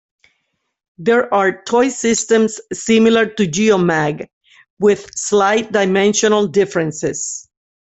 [0.97, 4.29] There are toy systems similar to Geomag,
[4.79, 7.47] with slight dimensional differences.